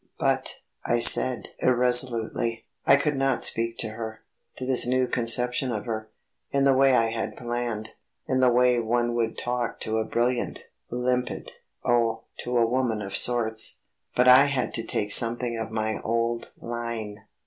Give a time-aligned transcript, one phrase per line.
[0.17, 2.65] "But," I said, irresolutely.
[2.87, 4.21] I could not speak to her;
[4.57, 6.09] to this new conception of her,
[6.51, 7.91] in the way I had planned;
[8.27, 11.51] in the way one would talk to a brilliant, limpid
[11.85, 13.79] oh, to a woman of sorts.
[14.15, 17.25] But I had to take something of my old line.